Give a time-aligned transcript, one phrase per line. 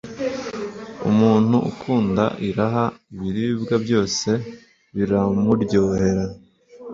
[1.09, 4.29] umuntu ukunda iraha, ibiribwa byose
[4.95, 6.25] biramuryohera